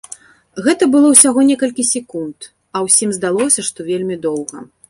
[0.67, 4.69] Гэта было ўсяго некалькі секунд, а ўсім здалося, што вельмі доўга.